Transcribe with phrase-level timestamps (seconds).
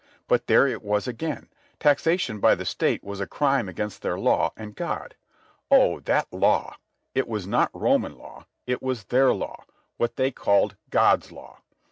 [0.27, 1.47] But there it was again.
[1.79, 5.13] Taxation by the State was a crime against their law and God.
[5.69, 6.75] Oh, that Law!
[7.13, 8.47] It was not the Roman law.
[8.65, 9.63] It was their law,
[9.97, 11.59] what they called God's law.